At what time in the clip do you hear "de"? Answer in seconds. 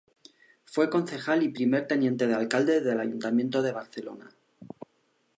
2.25-2.33, 3.61-3.71